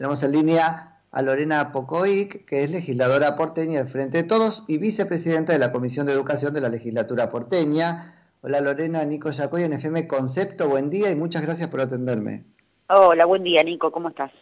[0.00, 4.78] Tenemos en línea a Lorena Pocoic, que es legisladora porteña del Frente de Todos y
[4.78, 8.14] vicepresidenta de la Comisión de Educación de la legislatura porteña.
[8.40, 12.46] Hola Lorena, Nico Yacoy en FM Concepto, buen día y muchas gracias por atenderme.
[12.88, 14.32] Hola, buen día Nico, ¿cómo estás?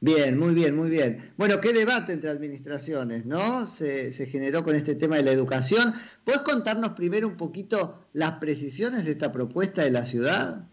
[0.00, 1.32] Bien, muy bien, muy bien.
[1.38, 3.66] Bueno, qué debate entre administraciones, ¿no?
[3.66, 5.94] Se, generó con este tema de la educación.
[6.22, 10.66] ¿Puedes contarnos primero un poquito las precisiones de esta propuesta de la ciudad?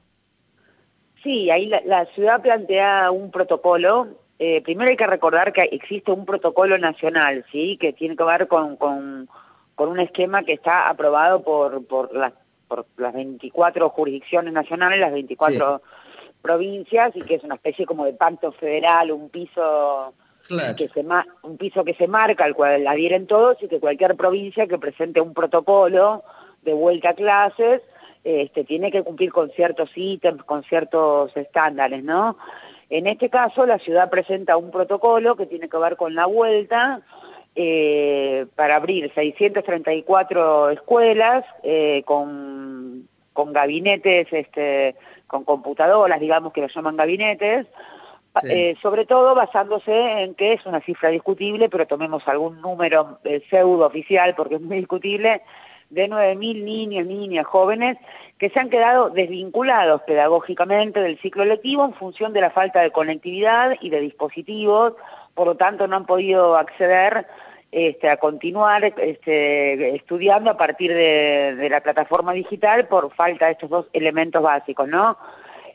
[1.23, 4.07] Sí, ahí la, ciudad plantea un protocolo.
[4.39, 7.77] Eh, primero hay que recordar que existe un protocolo nacional, ¿sí?
[7.77, 9.27] Que tiene que ver con, con,
[9.75, 12.33] un esquema que está aprobado por, por, las,
[12.67, 15.81] por las 24 jurisdicciones nacionales, las 24
[16.41, 20.13] provincias y que es una especie como de pacto federal, un piso
[20.77, 21.05] que se
[21.43, 25.19] un piso que se marca al cual adhieren todos y que cualquier provincia que presente
[25.19, 26.23] un protocolo
[26.61, 27.81] de vuelta a clases
[28.27, 32.37] este, tiene que cumplir con ciertos ítems, con ciertos estándares, ¿no?
[32.89, 37.01] En este caso, la ciudad presenta un protocolo que tiene que ver con la vuelta
[37.55, 44.95] eh, para abrir 634 escuelas eh, con, con gabinetes este,
[45.27, 47.67] con computadoras, digamos que lo llaman gabinetes,
[48.43, 53.41] eh, sobre todo basándose en que es una cifra discutible, pero tomemos algún número eh,
[53.49, 55.41] pseudo oficial, porque es muy discutible,
[55.89, 57.97] de 9.000 niños, niñas, jóvenes
[58.37, 62.91] que se han quedado desvinculados pedagógicamente del ciclo lectivo en función de la falta de
[62.91, 64.93] conectividad y de dispositivos,
[65.33, 67.27] por lo tanto no han podido acceder
[67.71, 73.69] este, a continuar este, estudiando a partir de, la plataforma digital por falta de estos
[73.69, 75.17] dos elementos básicos, ¿no?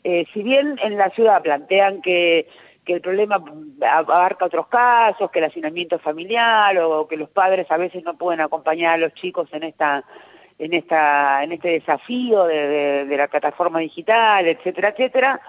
[0.03, 2.47] Eh, si bien en la ciudad plantean que,
[2.85, 3.41] el problema
[3.89, 8.41] abarca otros casos, que el hacinamiento familiar o que los padres a veces no pueden
[8.41, 10.03] acompañar a los chicos en esta
[10.59, 15.41] en esta en este desafío de, de la plataforma digital, etcétera, etcétera,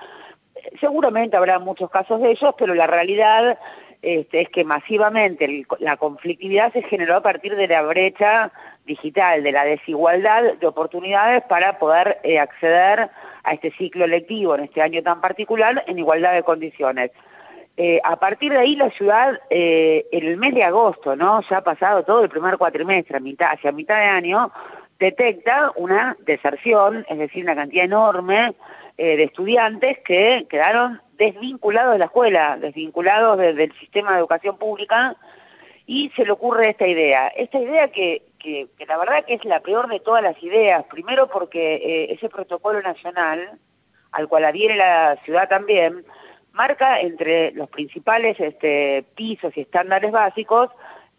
[0.81, 3.59] seguramente habrá muchos casos de ellos, pero la realidad
[4.03, 8.53] este, es que masivamente la conflictividad se generó a partir de la brecha
[8.85, 13.11] digital, de la desigualdad de oportunidades para poder eh, acceder
[13.43, 17.13] a este ciclo lectivo en este año tan particular en igualdad de condiciones.
[17.77, 21.41] Eh, a partir de ahí la ciudad, eh, en el mes de agosto, ¿no?
[21.49, 24.53] ya ha pasado todo el primer cuatrimestre, hacia mitad de año,
[24.99, 28.55] detecta una deserción, es decir, una cantidad enorme
[28.97, 35.17] de estudiantes que quedaron desvinculados de la escuela, desvinculados del sistema de educación pública,
[35.87, 37.29] y se le ocurre esta idea.
[37.29, 41.29] Esta idea que, que, la verdad que es la peor de todas las ideas, primero
[41.29, 43.59] porque eh, ese protocolo nacional,
[44.13, 46.05] al cual adhiere la ciudad también,
[46.55, 50.71] marca entre los principales este, pisos y estándares básicos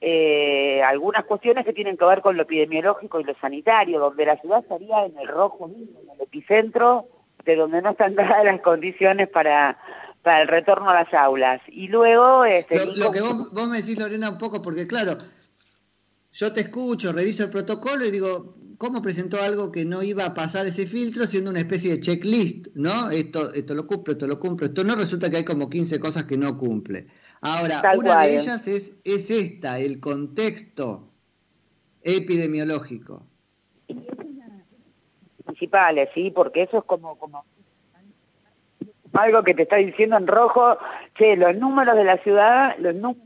[0.02, 4.38] eh, algunas cuestiones que tienen que ver con lo epidemiológico y lo sanitario, donde la
[4.38, 7.08] ciudad estaría en el rojo mismo, en el epicentro
[7.44, 9.80] de donde no están dadas las condiciones para,
[10.22, 11.62] para el retorno a las aulas.
[11.68, 12.46] Y luego...
[12.46, 15.18] Este, lo, que vos, me decís, Lorena, un poco, porque claro,
[16.34, 20.34] yo te escucho, reviso el protocolo y digo, ¿cómo presentó algo que no iba a
[20.34, 23.10] pasar ese filtro siendo una especie de checklist, ¿no?
[23.10, 26.26] Esto, esto lo cumple, esto lo cumple, esto no resulta que hay como 15 cosas
[26.26, 27.08] que no cumple.
[27.42, 31.10] Ahora, una de ellas es, es esta, el contexto
[32.02, 33.26] epidemiológico
[35.46, 36.32] principales, ¿sí?
[36.32, 37.46] Porque eso es como, como
[39.14, 40.78] algo que te está diciendo en rojo,
[41.18, 43.24] che, los números de la ciudad, los números...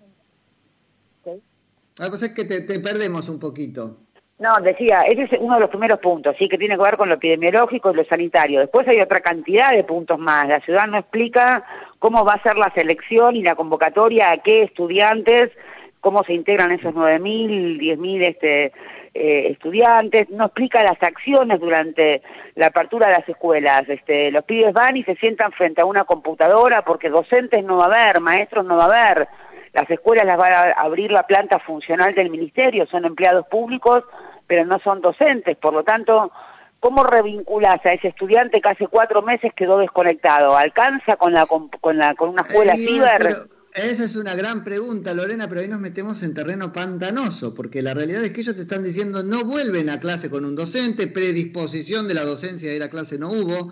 [1.98, 3.98] La cosa es que te, perdemos un poquito.
[4.40, 7.10] No, decía, ese es uno de los primeros puntos, sí, que tiene que ver con
[7.10, 8.62] lo epidemiológico y lo sanitario.
[8.62, 10.48] Después hay otra cantidad de puntos más.
[10.48, 11.66] La ciudad no explica
[12.00, 15.52] cómo va a ser la selección y la convocatoria, a qué estudiantes,
[16.00, 18.72] cómo se integran esos 9.000, 10.000 este,
[19.14, 22.22] eh, estudiantes, no explica las acciones durante
[22.56, 23.90] la apertura de las escuelas.
[23.90, 27.86] Este, los pibes van y se sientan frente a una computadora porque docentes no va
[27.86, 29.28] a haber, maestros no va a haber.
[29.74, 34.04] Las escuelas las va a abrir la planta funcional del ministerio, son empleados públicos,
[34.50, 35.56] pero no son docentes.
[35.58, 36.32] Por lo tanto,
[36.80, 40.58] ¿cómo revinculas a ese estudiante que hace cuatro meses quedó desconectado?
[40.58, 43.38] ¿Alcanza con, la, con, la, con una escuela ciber?
[43.76, 47.94] Esa es una gran pregunta, Lorena, pero ahí nos metemos en terreno pantanoso, porque la
[47.94, 52.08] realidad es que ellos te están diciendo no vuelven a clase con un docente, predisposición
[52.08, 53.72] de la docencia de ir a clase no hubo,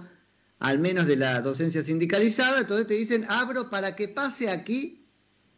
[0.60, 5.08] al menos de la docencia sindicalizada, entonces te dicen abro para que pase aquí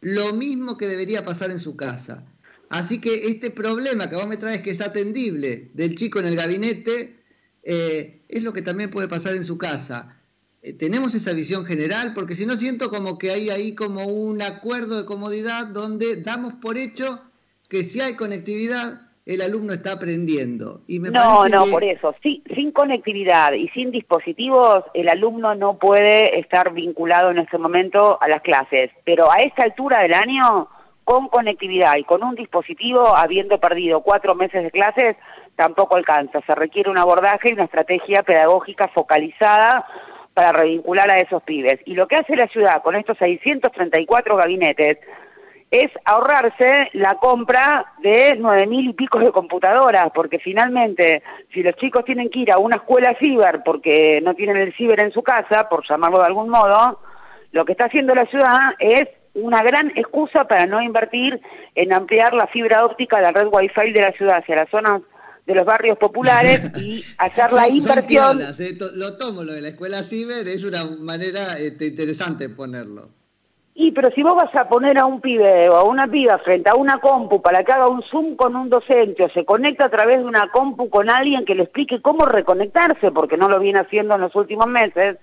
[0.00, 2.24] lo mismo que debería pasar en su casa.
[2.70, 6.36] Así que este problema que vos me traes que es atendible del chico en el
[6.36, 7.16] gabinete,
[7.64, 10.16] eh, es lo que también puede pasar en su casa.
[10.62, 14.40] Eh, tenemos esa visión general, porque si no siento como que hay ahí como un
[14.40, 17.20] acuerdo de comodidad donde damos por hecho
[17.68, 20.82] que si hay conectividad, el alumno está aprendiendo.
[20.86, 22.14] Y no, no, por eso.
[22.22, 28.28] sin conectividad y sin dispositivos, el alumno no puede estar vinculado en este momento a
[28.28, 28.90] las clases.
[29.04, 30.68] Pero a esta altura del año,
[31.10, 35.16] con conectividad y con un dispositivo, habiendo perdido cuatro meses de clases,
[35.56, 36.40] tampoco alcanza.
[36.46, 39.84] Se requiere un abordaje y una estrategia pedagógica focalizada
[40.34, 41.80] para revincular a esos pibes.
[41.84, 44.98] Y lo que hace la ciudad con estos 634 gabinetes
[45.72, 51.74] es ahorrarse la compra de nueve mil y pico de computadoras, porque finalmente, si los
[51.74, 55.24] chicos tienen que ir a una escuela ciber porque no tienen el ciber en su
[55.24, 57.00] casa, por llamarlo de algún modo,
[57.50, 59.08] lo que está haciendo la ciudad es
[59.40, 61.40] una gran excusa para no invertir
[61.74, 65.02] en ampliar la fibra óptica de la red Wi-Fi de la ciudad hacia las zonas
[65.46, 68.40] de los barrios populares y hacer la inversión.
[68.40, 68.78] ¿eh?
[68.94, 73.10] Lo tomo, lo de la escuela ciber, es una manera este, interesante ponerlo.
[73.74, 76.68] Y pero si vos vas a poner a un pibe o a una piba frente
[76.68, 79.88] a una compu para que haga un Zoom con un docente o se conecta a
[79.88, 83.78] través de una compu con alguien que le explique cómo reconectarse, porque no lo viene
[83.78, 85.16] haciendo en los últimos meses,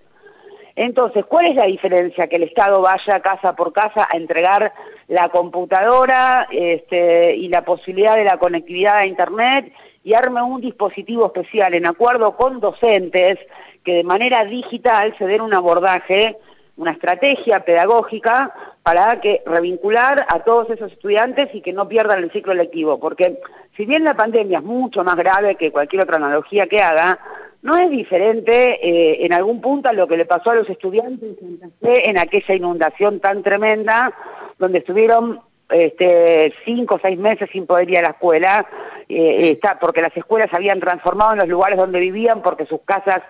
[0.77, 2.27] entonces, ¿cuál es la diferencia?
[2.27, 4.73] Que el Estado vaya casa por casa a entregar
[5.07, 11.25] la computadora este, y la posibilidad de la conectividad a Internet y arme un dispositivo
[11.25, 13.39] especial en acuerdo con docentes
[13.83, 16.37] que de manera digital se den un abordaje
[16.77, 18.53] una estrategia pedagógica
[18.83, 23.39] para que revincular a todos esos estudiantes y que no pierdan el ciclo lectivo, porque
[23.75, 27.19] si bien la pandemia es mucho más grave que cualquier otra analogía que haga,
[27.67, 31.35] no es diferente eh, en algún punto a lo que le pasó a los estudiantes
[31.81, 34.13] en aquella inundación tan tremenda,
[34.57, 38.65] donde estuvieron este, cinco o seis meses sin poder ir a la escuela,
[39.09, 42.79] eh, está, porque las escuelas se habían transformado en los lugares donde vivían porque sus
[42.85, 43.21] casas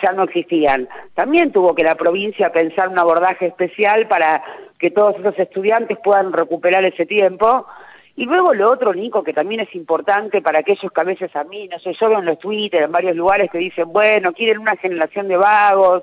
[0.00, 0.88] ya no existían.
[1.12, 4.42] También tuvo que la provincia pensar un abordaje especial para
[4.78, 7.66] que todos esos estudiantes puedan recuperar ese tiempo.
[8.14, 11.44] Y luego lo otro, Nico, que también es importante para aquellos que a veces a
[11.44, 14.60] mí, no sé, yo veo en los Twitter, en varios lugares que dicen, bueno, quieren
[14.60, 16.02] una generación de vagos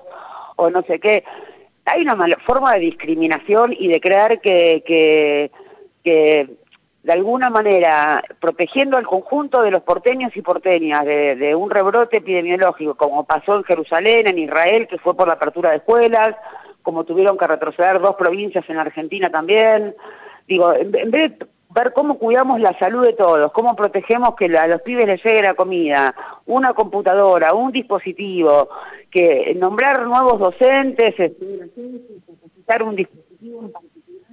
[0.56, 1.24] o no sé qué.
[1.86, 2.16] Hay una
[2.46, 5.52] forma de discriminación y de creer que, que,
[6.04, 6.50] que
[7.04, 12.96] de alguna manera, protegiendo al conjunto de los porteños y porteñas de, un rebrote epidemiológico,
[12.96, 16.36] como pasó en Jerusalén, en Israel, que fue por la apertura de escuelas,
[16.82, 19.96] como tuvieron que retroceder dos provincias en Argentina también.
[20.48, 24.68] Digo, en, vez de ver cómo cuidamos la salud de todos, cómo protegemos que a
[24.68, 28.70] los pibes les llegue la comida, una computadora, un dispositivo,
[29.12, 34.32] que nombrar nuevos docentes, necesitar un dispositivo en particular,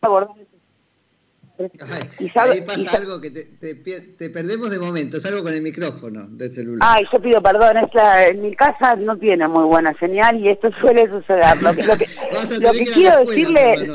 [0.00, 0.36] abordar
[2.34, 6.88] ahí pasa algo que te, perdemos de momento, es algo con el micrófono del celular.
[6.90, 11.08] Ay, yo pido perdón, en mi casa no tiene muy buena señal y esto suele
[11.08, 11.62] suceder.
[11.62, 11.82] Lo que,
[12.94, 13.88] quiero decirle...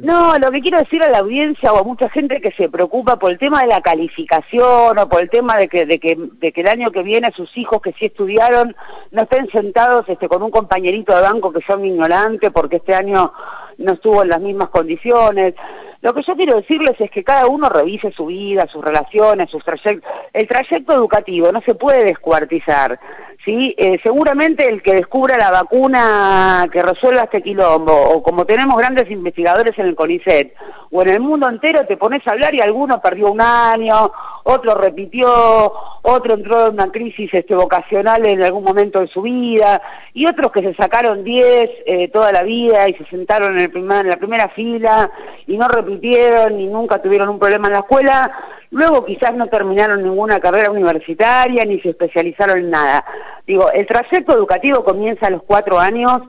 [0.00, 3.18] no, lo que quiero decir a la audiencia o a mucha gente que se preocupa
[3.18, 6.52] por el tema de la calificación o por el tema de que, de que, de
[6.52, 8.74] que el año que viene sus hijos que sí estudiaron
[9.10, 13.32] no estén sentados este, con un compañerito de banco que son ignorantes porque este año
[13.78, 15.54] no estuvo en las mismas condiciones.
[16.02, 19.62] Lo que yo quiero decirles es que cada uno revise su vida, sus relaciones, sus
[19.62, 20.10] trayectos.
[20.32, 22.98] El trayecto educativo no se puede descuartizar.
[23.44, 23.74] ¿sí?
[23.76, 29.10] Eh, seguramente el que descubra la vacuna que resuelva este quilombo, o como tenemos grandes
[29.10, 30.54] investigadores en el CONICET,
[30.90, 34.10] o en el mundo entero te pones a hablar y alguno perdió un año,
[34.44, 39.80] otro repitió, otro entró en una crisis este, vocacional en algún momento de su vida,
[40.12, 43.76] y otros que se sacaron 10 eh, toda la vida y se sentaron en, el
[43.76, 45.10] en la primera fila
[45.46, 48.32] y no repitieron y nunca tuvieron un problema en la escuela,
[48.70, 53.04] luego quizás no terminaron ninguna carrera universitaria ni se especializaron en nada.
[53.46, 56.22] Digo, el trayecto educativo comienza a los cuatro años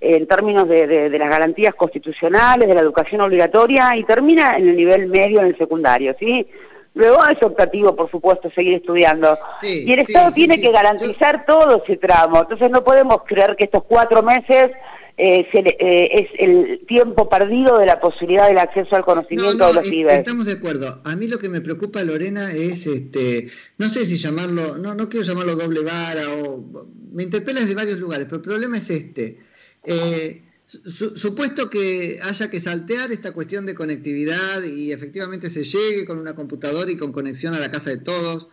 [0.00, 5.06] en términos de, las garantías constitucionales, de la educación obligatoria, y termina en el nivel
[5.06, 6.46] medio en el secundario, ¿sí?
[6.94, 9.36] Luego es optativo, por supuesto, seguir estudiando.
[9.62, 12.42] y el Estado tiene que garantizar todo ese tramo.
[12.42, 14.70] Entonces no podemos creer que estos cuatro meses
[15.16, 19.88] eh, eh, es el tiempo perdido de la posibilidad del acceso al conocimiento de los
[19.88, 20.18] pibes.
[20.18, 21.00] Estamos de acuerdo.
[21.04, 25.08] A mí lo que me preocupa, Lorena, es, este, no sé si llamarlo, no, no
[25.08, 29.38] quiero llamarlo doble vara, o me interpela desde varios lugares, pero el problema es este.
[29.84, 36.18] Eh, supuesto que haya que saltear esta cuestión de conectividad y efectivamente se llegue con
[36.18, 38.48] una computadora y con conexión a la casa de todos,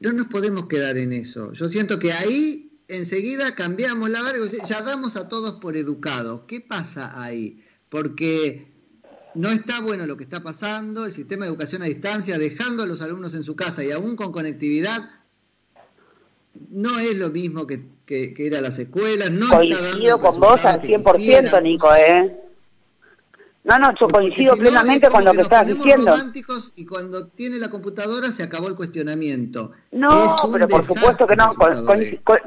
[0.00, 1.52] no nos podemos quedar en eso.
[1.52, 6.42] Yo siento que ahí enseguida cambiamos la barra, ya damos a todos por educados.
[6.46, 7.62] ¿Qué pasa ahí?
[7.88, 8.66] Porque
[9.34, 12.86] no está bueno lo que está pasando, el sistema de educación a distancia, dejando a
[12.86, 15.10] los alumnos en su casa y aún con conectividad,
[16.70, 19.30] no es lo mismo que, que, ir a las escuelas.
[19.30, 22.47] No Coincido con vos al 100%, Nico, ¿eh?
[23.68, 26.12] No, no, yo coincido plenamente con lo que, estás diciendo.
[26.12, 29.72] románticos y cuando tiene la computadora se acabó el cuestionamiento.
[29.92, 31.52] No, pero por supuesto que no,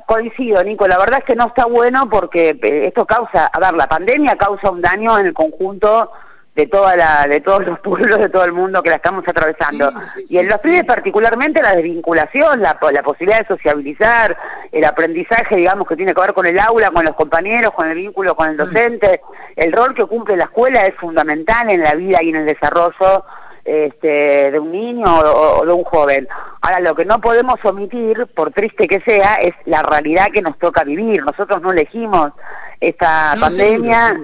[0.07, 0.87] coincido, Nico.
[0.87, 4.35] La verdad es que no está bueno porque eh, esto causa, a ver, la pandemia
[4.35, 6.11] causa un daño en el conjunto
[6.55, 9.89] de toda la de todos los pueblos de todo el mundo que la estamos atravesando
[10.27, 14.37] y en los pibes particularmente la desvinculación la, la posibilidad de sociabilizar
[14.71, 17.95] el aprendizaje digamos que tiene que ver con el aula con los compañeros con el
[17.95, 19.21] vínculo con el docente
[19.55, 23.23] el rol que cumple la escuela es fundamental en la vida y en el desarrollo
[23.63, 26.27] este, de un niño o, de un joven.
[26.61, 30.57] Ahora, lo que no podemos omitir, por triste que sea, es la realidad que nos
[30.57, 31.23] toca vivir.
[31.23, 32.31] Nosotros no elegimos
[32.79, 34.19] esta pandemia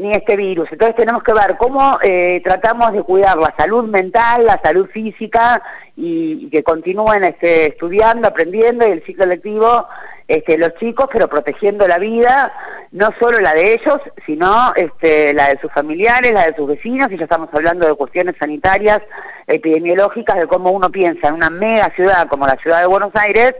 [0.00, 0.68] ni este virus.
[0.72, 5.62] Entonces tenemos que ver cómo eh, tratamos de cuidar la salud mental, la salud física
[5.96, 9.86] y, que continúen este, estudiando, aprendiendo y el ciclo lectivo
[10.30, 12.52] este, los chicos, pero protegiendo la vida,
[12.92, 17.10] no solo la de ellos, sino este, la de sus familiares, la de sus vecinos,
[17.10, 19.02] y ya estamos hablando de cuestiones sanitarias,
[19.48, 23.56] epidemiológicas, de cómo uno piensa en una mega ciudad como la ciudad de Buenos Aires,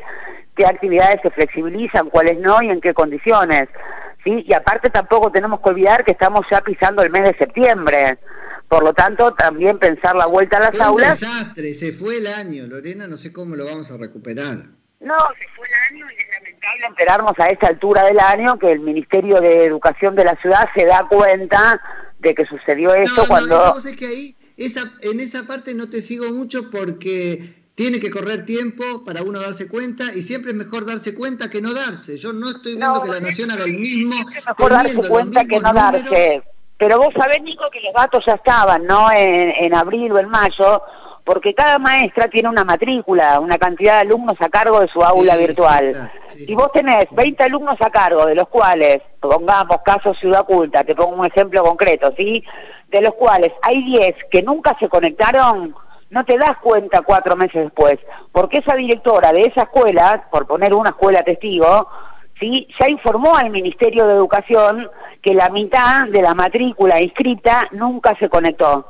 [0.54, 3.68] qué actividades se flexibilizan, cuáles no y en qué condiciones.
[4.24, 4.44] ¿Sí?
[4.46, 8.18] Y aparte tampoco tenemos que olvidar que estamos ya pisando el mes de septiembre.
[8.68, 11.22] Por lo tanto, también pensar la vuelta a las fue aulas.
[11.22, 14.58] Un desastre, se fue el año, Lorena, no sé cómo lo vamos a recuperar.
[15.00, 18.70] No, se fue el año y es lamentable enterarnos a esta altura del año que
[18.70, 21.80] el Ministerio de Educación de la ciudad se da cuenta
[22.18, 23.74] de que sucedió esto cuando...
[23.74, 28.44] No, que ahí, esa, en esa parte no te sigo mucho porque tiene que correr
[28.44, 32.18] tiempo para uno darse cuenta y siempre es mejor darse cuenta que no darse.
[32.18, 34.16] Yo no estoy viendo que la nación haga lo mismo.
[34.36, 36.42] Es mejor darse cuenta que no darse.
[36.76, 39.10] Pero vos sabés, Nico, que los datos ya estaban, ¿no?
[39.10, 40.82] En, abril o en mayo,
[41.24, 45.36] porque cada maestra tiene una matrícula, una cantidad de alumnos a cargo de su aula
[45.36, 46.12] virtual.
[46.36, 50.94] si vos tenés 20 alumnos a cargo, de los cuales, pongamos caso Ciudad Culta, te
[50.94, 52.44] pongo un ejemplo concreto, ¿sí?
[52.88, 55.74] De los cuales hay 10 que nunca se conectaron,
[56.10, 57.98] no te das cuenta cuatro meses después,
[58.32, 61.88] porque esa directora de esa escuela, por poner una escuela testigo,
[62.38, 62.68] ¿sí?
[62.78, 64.90] ya informó al Ministerio de Educación
[65.22, 68.86] que la mitad de la matrícula inscrita nunca se conectó.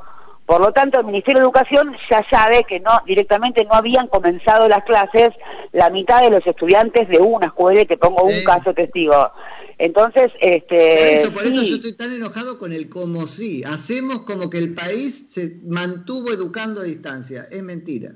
[0.51, 4.67] Por lo tanto, el Ministerio de Educación ya sabe que no directamente no habían comenzado
[4.67, 5.31] las clases
[5.71, 9.31] la mitad de los estudiantes de una escuela, y te pongo un caso testigo.
[9.77, 11.31] Entonces, este...
[11.33, 13.63] Por eso, yo estoy tan enojado con el como sí.
[13.63, 17.45] Hacemos como que el país se mantuvo educando a distancia.
[17.49, 18.11] Es mentira.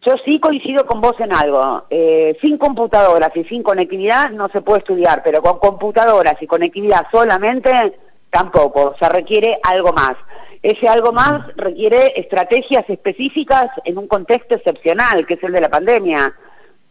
[0.00, 1.84] Yo sí coincido con vos en algo.
[1.90, 7.08] Eh, sin computadoras y sin conectividad no se puede estudiar, pero con computadoras y conectividad
[7.12, 7.98] solamente
[8.30, 8.94] tampoco.
[8.98, 10.16] Se requiere algo más.
[10.64, 15.68] Ese algo más requiere estrategias específicas en un contexto excepcional, que es el de la
[15.68, 16.34] pandemia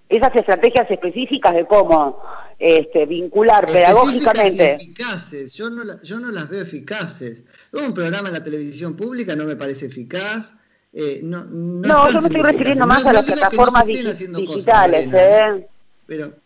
[0.10, 2.22] esas estrategias específicas de cómo
[2.60, 4.76] este, vincular pedagógicamente.
[4.76, 7.44] eficaces, yo no, yo no las veo eficaces.
[7.72, 10.54] Un programa en la televisión pública no me parece eficaz.
[10.94, 15.10] Eh, no, no, yo me estoy refiriendo más a las plataformas digitales.
[15.12, 15.68] ¿eh?
[16.06, 16.43] Pero...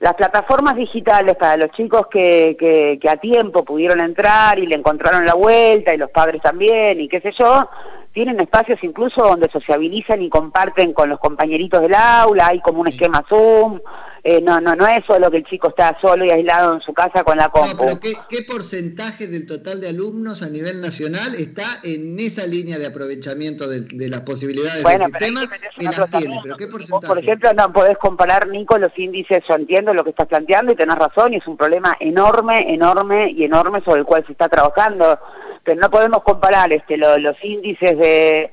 [0.00, 5.34] Las plataformas digitales para los chicos que, a tiempo pudieron entrar y le encontraron la
[5.34, 7.68] vuelta y los padres también y qué sé yo,
[8.12, 12.88] tienen espacios incluso donde sociabilizan y comparten con los compañeritos del aula, hay como un
[12.88, 13.80] esquema Zoom,
[14.22, 16.92] eh, no, no, no es solo que el chico está solo y aislado en su
[16.92, 17.86] casa con la compu.
[17.86, 22.78] No, pero ¿qué, porcentaje del total de alumnos a nivel nacional está en esa línea
[22.78, 25.48] de aprovechamiento de, las posibilidades del sistema
[25.78, 26.40] y las tiene?
[26.42, 27.06] ¿Pero qué porcentaje?
[27.06, 30.76] por ejemplo, no podés comparar, Nico, los índices, yo entiendo lo que estás planteando y
[30.76, 34.50] tenés razón, y es un problema enorme, enorme y enorme sobre el cual se está
[34.50, 35.18] trabajando
[35.64, 38.50] pero no podemos comparar este, los índices de,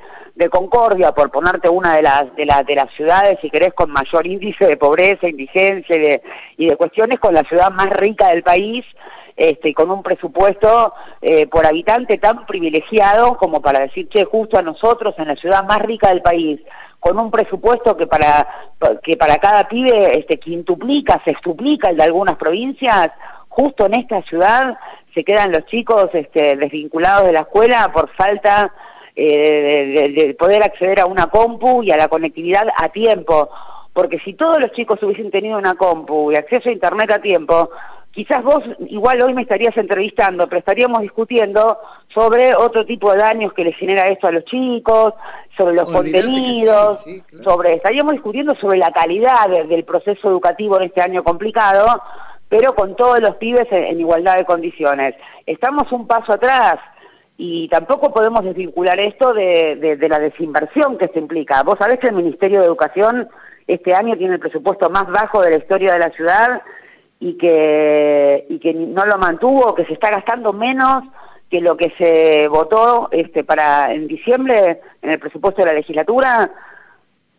[0.51, 4.67] Concordia, por ponerte una de las, de, de las ciudades, si querés, con mayor índice
[4.67, 6.21] de pobreza, indigencia y de,
[6.57, 8.85] y de cuestiones, con la ciudad más rica del país,
[9.35, 14.61] este, con un presupuesto eh, por habitante tan privilegiado como para decir, che, justo a
[14.61, 16.59] nosotros, en la ciudad más rica del país,
[16.99, 18.47] con un presupuesto que para,
[19.03, 23.11] que para cada pibe este, quintuplica, sextuplica el de algunas provincias,
[23.47, 24.77] justo en esta ciudad
[25.17, 28.71] se quedan los chicos este, desvinculados de la escuela por falta
[29.15, 33.49] eh, de, poder acceder a una compu y a la conectividad a tiempo.
[33.93, 37.71] Porque si todos los chicos hubiesen tenido una compu y acceso a internet a tiempo,
[38.11, 41.79] quizás vos igual hoy me estarías entrevistando, pero estaríamos discutiendo
[42.13, 45.15] sobre otro tipo de daños que les genera esto a los chicos,
[45.57, 47.03] sobre los contenidos,
[47.43, 52.03] sobre estaríamos discutiendo sobre la calidad del proceso educativo en este año complicado,
[52.49, 55.15] pero con todos los pibes en, igualdad de condiciones.
[55.45, 56.77] Estamos un paso atrás
[57.37, 61.63] y tampoco podemos desvincular esto de, la desinversión que se implica.
[61.63, 63.29] Vos sabés que el Ministerio de Educación
[63.67, 66.61] este año tiene el presupuesto más bajo de la historia de la ciudad
[67.19, 71.03] y que, y que no lo mantuvo, que se está gastando menos
[71.49, 76.51] que lo que se votó este, para en diciembre en el presupuesto de la legislatura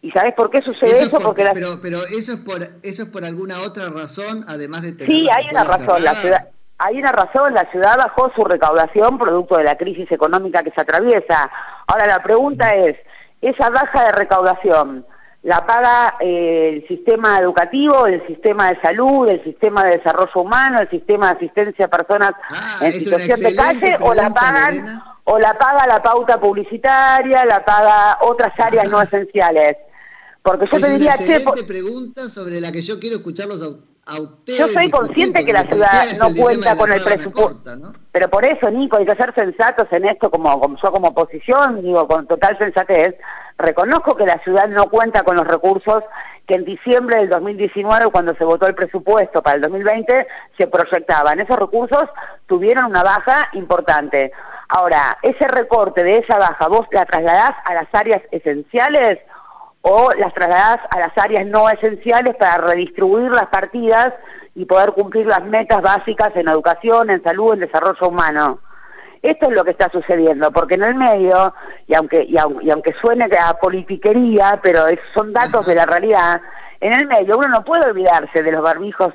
[0.00, 1.18] ¿Y sabes por qué sucede eso?
[1.18, 5.06] Porque pero, pero eso es por eso es por alguna otra razón, además de tener
[5.06, 6.04] Sí, hay una razón.
[6.04, 7.52] La ciudad, hay una razón.
[7.54, 11.50] La ciudad bajó su recaudación producto de la crisis económica que se atraviesa.
[11.86, 12.96] Ahora la pregunta es,
[13.40, 15.04] esa baja de recaudación
[15.42, 20.80] la paga eh, el sistema educativo, el sistema de salud, el sistema de desarrollo humano,
[20.80, 25.38] el sistema de asistencia a personas ah, en situación de calle o la pagan o
[25.38, 29.76] la paga la pauta publicitaria, la paga otras áreas no esenciales.
[30.48, 34.58] Porque yo te diría, che, pregunta sobre la que yo quiero escucharlos a, ustedes.
[34.58, 37.92] Yo soy consciente que la ciudad no cuenta con el presupuesto.
[38.10, 41.82] Pero por eso, Nico, hay que ser sensatos en esto, como, como yo como oposición,
[41.82, 43.14] digo, con total sensatez,
[43.58, 46.02] reconozco que la ciudad no cuenta con los recursos
[46.46, 50.26] que en diciembre del 2019, cuando se votó el presupuesto para el 2020,
[50.56, 51.40] se proyectaban.
[51.40, 52.08] Esos recursos
[52.46, 54.32] tuvieron una baja importante.
[54.70, 59.18] Ahora, ese recorte de esa baja, ¿vos la trasladás a las áreas esenciales
[59.82, 64.12] o las trasladadas a las áreas no esenciales para redistribuir las partidas
[64.54, 68.60] y poder cumplir las metas básicas en educación, en salud, en desarrollo humano.
[69.22, 71.54] Esto es lo que está sucediendo, porque en el medio,
[71.86, 76.40] y aunque, y, aunque suene a politiquería, pero son datos de la realidad,
[76.80, 79.12] en el medio uno no puede olvidarse de los barbijos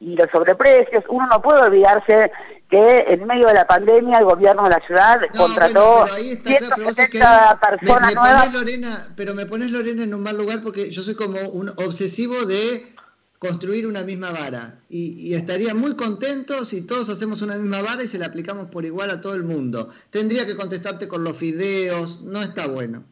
[0.00, 2.32] y los sobreprecios, uno no puede olvidarse
[2.74, 8.52] que en medio de la pandemia el gobierno de la ciudad contrató 170 personas nuevas.
[8.52, 12.44] Lorena, pero me pones Lorena en un mal lugar porque yo soy como un obsesivo
[12.46, 12.92] de
[13.38, 18.08] construir una misma vara y, estaría muy contento si todos hacemos una misma vara y
[18.08, 19.90] se la aplicamos por igual a todo el mundo.
[20.10, 23.04] Tendría que contestarte con los fideos, no está bueno.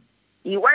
[0.43, 0.75] Igual,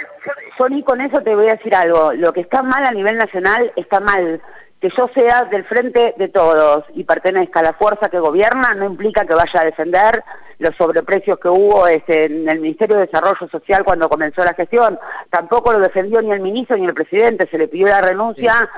[0.57, 2.13] Sony, con eso te voy a decir algo.
[2.13, 4.41] Lo que está mal a nivel nacional está mal
[4.79, 8.85] que yo sea del frente de todos y pertenezca a la fuerza que gobierna no
[8.85, 10.23] implica que vaya a defender
[10.59, 14.99] los sobreprecios que hubo este, en el Ministerio de Desarrollo Social cuando comenzó la gestión.
[15.29, 18.69] Tampoco lo defendió ni el ministro ni el presidente, se le pidió la renuncia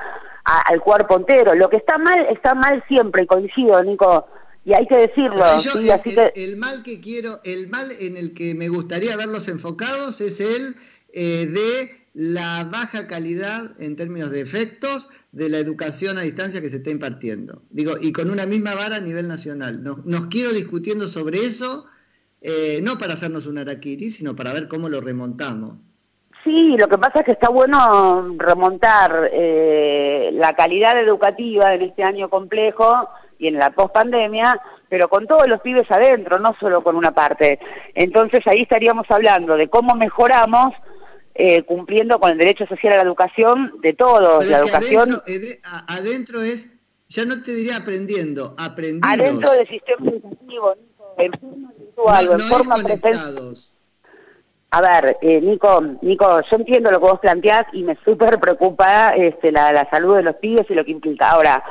[0.44, 1.53] al cuerpo entero.
[1.53, 4.27] Lo que está mal, está mal siempre, y coincido, Nico,
[4.65, 5.44] y hay que decirlo.
[6.36, 10.76] el, mal que quiero, el mal en el que me gustaría verlos enfocados es el
[11.13, 16.69] eh, de la baja calidad en términos de efectos de la educación a distancia que
[16.69, 17.62] se está impartiendo.
[17.69, 19.82] Digo, y con una misma vara a nivel nacional.
[20.03, 21.86] Nos, quiero discutiendo sobre eso,
[22.41, 25.75] eh, no para hacernos un araquiri, sino para ver cómo lo remontamos.
[26.43, 32.03] Sí, lo que pasa es que está bueno remontar eh, la calidad educativa en este
[32.03, 36.97] año complejo y en la pospandemia, pero con todos los pibes adentro, no solo con
[36.97, 37.62] una parte.
[37.95, 40.73] Entonces ahí estaríamos hablando de cómo mejoramos
[41.41, 44.45] eh, cumpliendo con el derecho social a la educación de todos.
[44.45, 45.21] la educación
[45.88, 46.67] adentro, es,
[47.08, 49.08] ya no te diría aprendiendo, aprendiendo.
[49.08, 50.75] Adentro del sistema educativo,
[51.17, 52.75] en forma virtual en forma
[54.71, 59.15] A ver, eh, Nico, Nico, yo entiendo lo que vos planteás y me súper preocupa
[59.15, 61.32] este, la, salud de los pibes y lo que implica.
[61.32, 61.63] Ahora,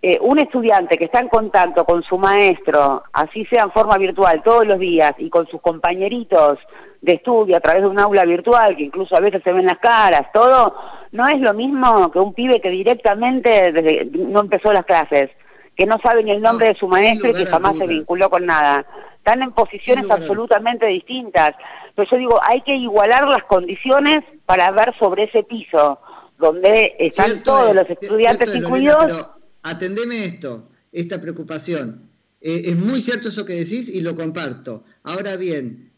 [0.00, 4.42] eh, un estudiante que está en contacto con su maestro, así sea en forma virtual
[4.42, 6.58] todos los días, y con sus compañeritos
[7.00, 9.78] de estudio a través de un aula virtual, que incluso a veces se ven las
[9.78, 10.74] caras, todo,
[11.12, 15.30] no es lo mismo que un pibe que directamente desde, no empezó las clases,
[15.76, 18.46] que no sabe ni el nombre de su maestro y que jamás se vinculó con
[18.46, 18.86] nada.
[19.16, 21.54] Están en posiciones absolutamente distintas.
[21.94, 25.98] Pero yo digo, hay que igualar las condiciones para ver sobre ese piso,
[26.38, 29.06] donde están todos los estudiantes incluidos.
[29.06, 32.10] pero atendeme esto, esta preocupación.
[32.40, 34.84] Eh, es muy cierto eso que decís y lo comparto.
[35.02, 35.89] Ahora bien,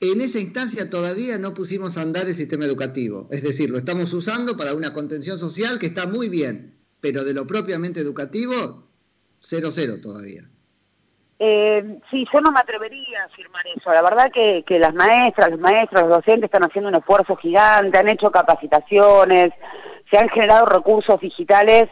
[0.00, 3.28] en esa instancia todavía no pusimos a andar el sistema educativo.
[3.30, 7.34] Es decir, lo estamos usando para una contención social que está muy bien, pero de
[7.34, 8.88] lo propiamente educativo,
[9.40, 10.48] cero cero todavía.
[11.38, 13.92] Eh, sí, yo no me atrevería a afirmar eso.
[13.92, 17.98] La verdad que, que las maestras, los maestros, los docentes están haciendo un esfuerzo gigante,
[17.98, 19.52] han hecho capacitaciones,
[20.10, 21.88] se han generado recursos digitales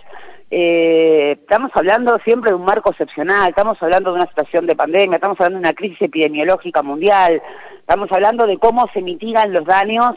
[0.55, 5.17] eh, estamos hablando siempre de un marco excepcional, estamos hablando de una situación de pandemia,
[5.17, 7.41] estamos hablando de una crisis epidemiológica mundial,
[7.81, 10.15] estamos hablando de cómo se mitigan los daños,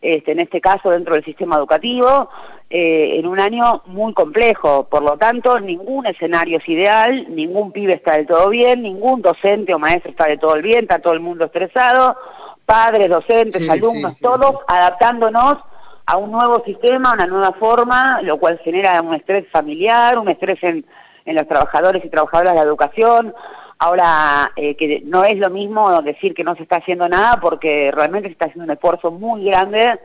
[0.00, 2.30] este, en este caso dentro del sistema educativo,
[2.70, 4.84] eh, en un año muy complejo.
[4.88, 9.74] Por lo tanto, ningún escenario es ideal, ningún pibe está del todo bien, ningún docente
[9.74, 12.16] o maestro está del todo bien, está todo el mundo estresado,
[12.64, 15.58] padres, docentes, alumnos, todos adaptándonos
[16.06, 20.62] a un nuevo sistema, una nueva forma, lo cual genera un estrés familiar, un estrés
[20.62, 20.84] en,
[21.26, 23.34] los trabajadores y trabajadoras de la educación.
[23.78, 27.90] Ahora, eh, que no es lo mismo decir que no se está haciendo nada porque
[27.90, 29.98] realmente se está haciendo un esfuerzo muy grande,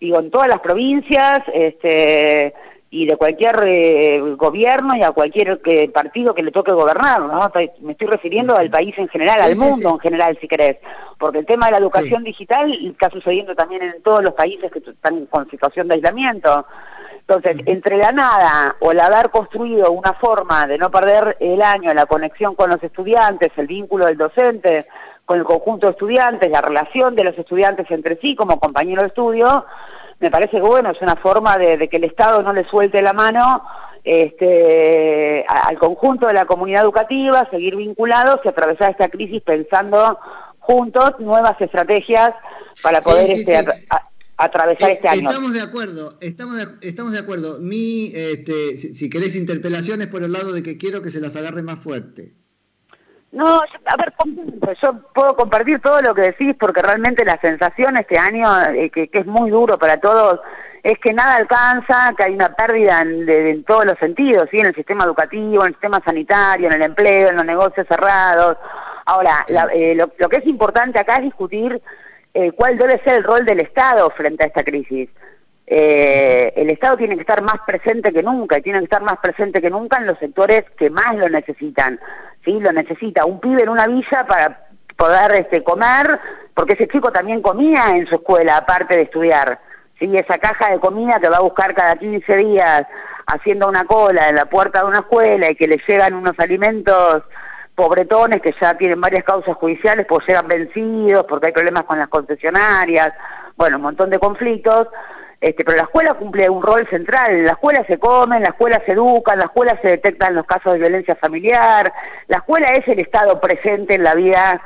[0.00, 2.54] digo, en todas las provincias, este,
[2.92, 5.60] y de cualquier eh, gobierno y a cualquier
[5.92, 7.50] partido que le toque gobernar, ¿no?
[7.80, 10.78] Me estoy refiriendo al país en general, al mundo en general, si querés,
[11.16, 14.80] porque el tema de la educación digital está sucediendo también en todos los países que
[14.80, 16.66] están con situación de aislamiento.
[17.20, 21.94] Entonces, entre la nada o el haber construido una forma de no perder el año,
[21.94, 24.88] la conexión con los estudiantes, el vínculo del docente
[25.26, 29.08] con el conjunto de estudiantes, la relación de los estudiantes entre sí como compañeros de
[29.10, 29.64] estudio,
[30.20, 33.14] me parece que bueno, es una forma de, que el Estado no le suelte la
[33.14, 33.64] mano
[34.04, 40.18] este, al conjunto de la comunidad educativa, seguir vinculados y atravesar esta crisis pensando
[40.58, 42.34] juntos nuevas estrategias
[42.82, 43.64] para poder este,
[44.36, 45.30] atravesar este año.
[45.30, 47.58] Estamos de acuerdo, estamos de, estamos de acuerdo.
[47.58, 51.34] Mi, este, si, si, querés interpelaciones por el lado de que quiero que se las
[51.36, 52.39] agarre más fuerte.
[53.32, 54.12] No, a ver,
[54.82, 59.08] yo puedo compartir todo lo que decís porque realmente la sensación este año, eh, que,
[59.12, 60.40] es muy duro para todos,
[60.82, 64.58] es que nada alcanza, que hay una pérdida en, todos los sentidos, ¿sí?
[64.58, 68.56] en el sistema educativo, en el sistema sanitario, en el empleo, en los negocios cerrados.
[69.06, 71.80] Ahora, eh, lo, que es importante acá es discutir
[72.34, 75.08] eh, cuál debe ser el rol del Estado frente a esta crisis.
[75.66, 79.62] el Estado tiene que estar más presente que nunca y tiene que estar más presente
[79.62, 82.00] que nunca en los sectores que más lo necesitan.
[82.44, 82.60] ¿Sí?
[82.60, 86.20] Lo necesita un pibe en una villa para poder este, comer,
[86.54, 89.60] porque ese chico también comía en su escuela, aparte de estudiar.
[89.98, 90.16] ¿sí?
[90.16, 92.86] Esa caja de comida que va a buscar cada 15 días
[93.26, 97.22] haciendo una cola en la puerta de una escuela y que le llegan unos alimentos
[97.74, 102.08] pobretones que ya tienen varias causas judiciales, pues llegan vencidos, porque hay problemas con las
[102.08, 103.14] concesionarias,
[103.56, 104.88] bueno, un montón de conflictos.
[105.40, 108.50] Este, pero la escuela cumple un rol central, en la escuela se come, en la
[108.50, 111.90] escuela se educa, en la escuela se detectan los casos de violencia familiar,
[112.28, 114.60] la escuela es el Estado presente en la vida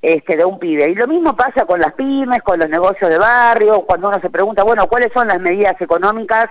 [0.00, 0.88] este, de un pibe.
[0.88, 4.30] Y lo mismo pasa con las pymes, con los negocios de barrio, cuando uno se
[4.30, 6.48] pregunta, bueno, ¿cuáles son las medidas económicas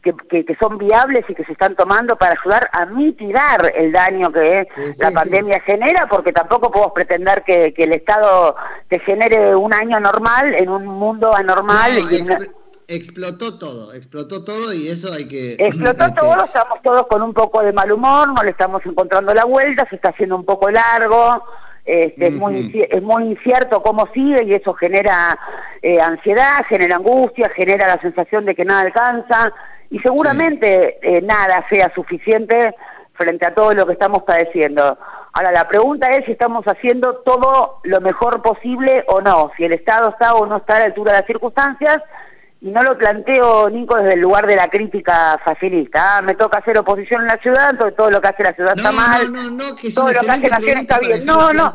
[0.00, 0.14] que,
[0.44, 4.68] que, son viables y que se están tomando para ayudar a mitigar el daño que
[4.98, 6.06] la pandemia genera?
[6.06, 8.56] Porque tampoco podemos pretender que, el Estado
[8.88, 11.98] te genere un año normal en un mundo anormal.
[11.98, 12.24] y
[12.88, 15.52] explotó todo, explotó todo y eso hay que...
[15.58, 19.34] Explotó este, todo, estamos todos con un poco de mal humor, no le estamos encontrando
[19.34, 21.44] la vuelta, se está haciendo un poco largo,
[21.84, 25.38] este, es, muy, es muy incierto cómo sigue y eso genera
[25.82, 29.52] eh, ansiedad, genera angustia, genera la sensación de que nada alcanza
[29.90, 32.74] y seguramente eh, nada sea suficiente
[33.12, 34.98] frente a todo lo que estamos padeciendo.
[35.34, 39.72] Ahora, la pregunta es si estamos haciendo todo lo mejor posible o no, si el
[39.72, 42.02] Estado está o no está a la altura de las circunstancias
[42.60, 46.18] y no lo planteo, Nico, desde el lugar de la crítica facilista.
[46.18, 48.74] Ah, me toca hacer oposición en la ciudad, entonces todo lo que hace la ciudad
[48.76, 51.24] está mal, no, no, que todo lo que hace Nación está bien.
[51.24, 51.72] No, no.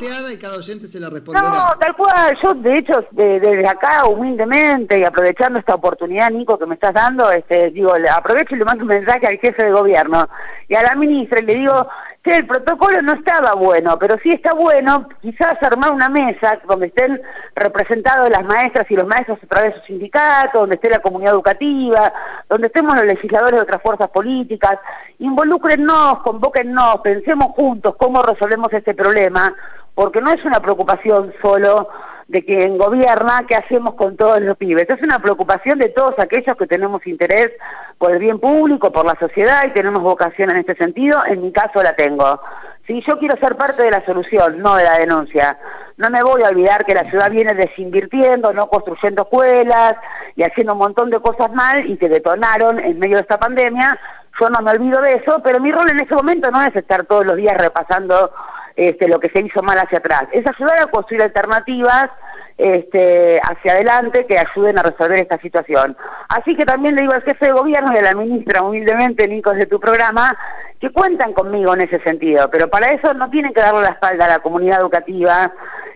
[1.32, 2.38] no, tal cual.
[2.42, 7.32] Yo, de hecho, desde acá, humildemente y aprovechando esta oportunidad, Nico, que me estás dando,
[7.32, 10.28] este, digo, aprovecho y le mando un mensaje al jefe de gobierno
[10.68, 11.88] y a la ministra y le digo,
[12.24, 16.88] que el protocolo no estaba bueno, pero sí está bueno quizás armar una mesa donde
[16.88, 17.22] estén
[17.54, 22.14] representados las maestras y los maestros a través de sus sindicatos, esté la comunidad educativa,
[22.50, 24.80] donde estemos los legisladores de otras fuerzas políticas,
[25.20, 29.54] involúcrennos, convóquennos, pensemos juntos cómo resolvemos este problema,
[29.96, 31.90] porque no es una preocupación solo
[32.28, 34.90] de quien gobierna, qué hacemos con todos los pibes.
[34.90, 37.52] Es una preocupación de todos aquellos que tenemos interés
[37.98, 41.20] por el bien público, por la sociedad y tenemos vocación en este sentido.
[41.28, 42.40] En mi caso la tengo.
[42.86, 45.58] Si yo quiero ser parte de la solución, no de la denuncia.
[45.96, 49.96] No me voy a olvidar que la ciudad viene desinvirtiendo, no construyendo escuelas
[50.36, 53.98] y haciendo un montón de cosas mal y que detonaron en medio de esta pandemia.
[54.38, 57.06] Yo no me olvido de eso, pero mi rol en este momento no es estar
[57.06, 58.34] todos los días repasando
[58.76, 60.26] este, lo que se hizo mal hacia atrás.
[60.32, 62.10] Es ayudar a construir alternativas
[62.58, 65.98] este, hacia adelante que ayuden a resolver esta situación.
[66.30, 69.54] Así que también le digo al jefe de gobierno y a la ministra, humildemente, Nico,
[69.54, 70.38] de tu programa,
[70.80, 74.26] que cuentan conmigo en ese sentido, pero para eso no tienen que darle la espalda
[74.26, 75.54] a la comunidad educativa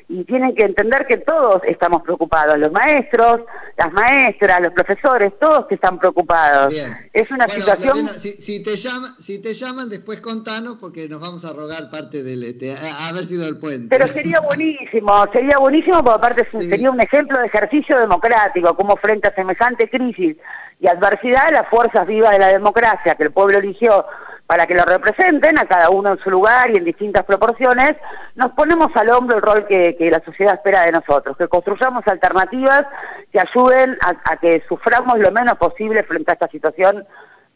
[0.10, 3.42] y tienen que entender que todos estamos preocupados, los maestros,
[3.76, 6.74] las maestras, los profesores, todos que están preocupados.
[7.12, 8.08] Es una situación...
[8.08, 12.44] si, te llaman, si te llaman, después contanos porque nos vamos a rogar parte del
[12.44, 13.90] este, haber sido el puente.
[13.90, 19.28] Pero sería buenísimo, sería buenísimo porque aparte sería un ejemplo de ejercicio democrático, como frente
[19.28, 20.38] a semejante crisis
[20.80, 24.06] y adversidad, las fuerzas vivas de la democracia que el pueblo eligió
[24.48, 27.98] para que lo representen a cada uno en su lugar y en distintas proporciones,
[28.36, 32.86] nos ponemos al hombro el rol que, la sociedad espera de nosotros, que construyamos alternativas
[33.32, 37.06] que ayuden a, que suframos lo menos posible frente a esta situación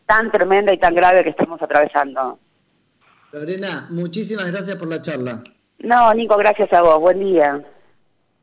[0.06, 2.38] tan tremenda y tan grave que estamos atravesando.
[3.32, 5.42] Lorena, muchísimas gracias por la charla.
[5.80, 7.00] No, Nico, gracias a vos.
[7.00, 7.64] Buen día.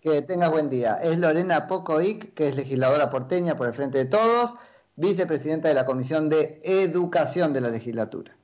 [0.00, 0.94] Que tengas buen día.
[1.02, 4.54] Es Lorena Pocoic, que es legisladora porteña por el Frente de Todos
[4.98, 8.36] vicepresidenta de la Comisión de Educación de la legislatura.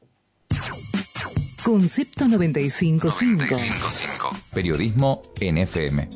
[1.64, 3.46] Concepto 955.
[4.52, 6.10] Periodismo NFM.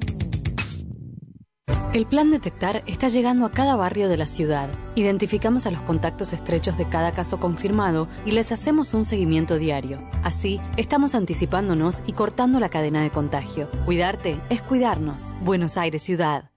[1.94, 4.68] El plan Detectar está llegando a cada barrio de la ciudad.
[4.94, 10.06] Identificamos a los contactos estrechos de cada caso confirmado y les hacemos un seguimiento diario.
[10.22, 13.70] Así, estamos anticipándonos y cortando la cadena de contagio.
[13.86, 15.32] Cuidarte es cuidarnos.
[15.40, 16.50] Buenos Aires Ciudad.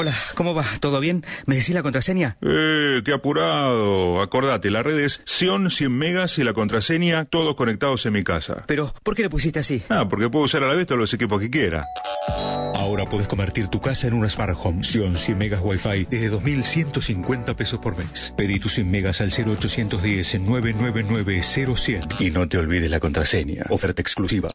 [0.00, 0.64] Hola, ¿cómo va?
[0.80, 1.26] ¿Todo bien?
[1.44, 2.38] ¿Me decís la contraseña?
[2.40, 4.22] Eh, qué apurado.
[4.22, 8.64] Acordate, la red es Sion 100 megas y la contraseña todos conectados en mi casa.
[8.66, 9.82] Pero, ¿por qué le pusiste así?
[9.90, 11.86] Ah, porque puedo usar a la vez todos los equipos que quiera.
[12.74, 14.82] Ahora puedes convertir tu casa en una Smart Home.
[14.84, 18.32] Sion 100 megas Wi-Fi desde 2.150 pesos por mes.
[18.34, 23.66] Pedí tus 100 megas al 0810 999 0100 y no te olvides la contraseña.
[23.68, 24.48] Oferta exclusiva.